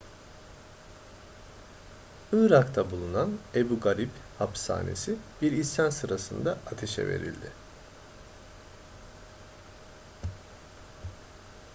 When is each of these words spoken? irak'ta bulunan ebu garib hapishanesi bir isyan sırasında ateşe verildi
irak'ta 2.37 2.83
bulunan 2.93 3.35
ebu 3.61 3.79
garib 3.79 4.09
hapishanesi 4.39 5.15
bir 5.41 5.51
isyan 5.51 5.89
sırasında 5.89 6.57
ateşe 6.71 7.07
verildi 7.09 7.51